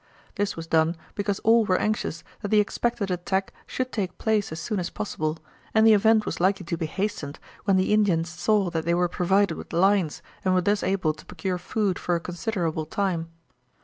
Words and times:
This 0.33 0.55
was 0.55 0.65
done 0.65 0.95
because 1.13 1.37
all 1.41 1.63
were 1.63 1.77
anxious 1.77 2.23
that 2.41 2.47
the 2.47 2.59
expected 2.59 3.11
attack 3.11 3.53
should 3.67 3.91
take 3.91 4.17
place 4.17 4.51
as 4.51 4.59
soon 4.59 4.79
as 4.79 4.89
possible, 4.89 5.37
and 5.75 5.85
the 5.85 5.93
event 5.93 6.25
was 6.25 6.39
likely 6.39 6.65
to 6.65 6.75
be 6.75 6.87
hastened 6.87 7.37
when 7.65 7.77
the 7.77 7.93
Indians 7.93 8.27
saw 8.29 8.71
that 8.71 8.83
they 8.83 8.95
were 8.95 9.07
provided 9.07 9.57
with 9.57 9.73
lines 9.73 10.23
and 10.43 10.55
were 10.55 10.61
thus 10.61 10.81
able 10.81 11.13
to 11.13 11.25
procure 11.27 11.59
food 11.59 11.99
for 11.99 12.15
a 12.15 12.19
considerable 12.19 12.87
time. 12.87 13.27